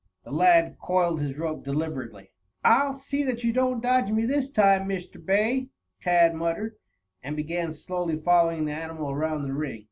[0.23, 2.31] The lad coiled his rope deliberately.
[2.65, 5.23] "I'll see that you don't dodge me this time, Mr.
[5.23, 5.69] Bay,"
[6.01, 6.77] Tad muttered,
[7.21, 9.79] and began slowly following the animal about the ring.